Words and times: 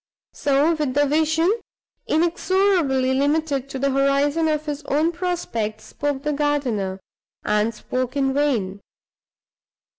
So, 0.33 0.73
with 0.73 0.95
vision 0.95 1.53
inexorably 2.07 3.13
limited 3.13 3.69
to 3.69 3.77
the 3.77 3.91
horizon 3.91 4.47
of 4.47 4.65
his 4.65 4.81
own 4.85 5.11
prospects, 5.11 5.83
spoke 5.83 6.23
the 6.23 6.33
gardener, 6.33 6.99
and 7.45 7.71
spoke 7.71 8.17
in 8.17 8.33
vain. 8.33 8.81